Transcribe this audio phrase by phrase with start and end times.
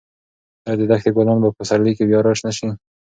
[0.65, 2.67] ایا د دښتې ګلان به په پسرلي کې بیا راشنه شي؟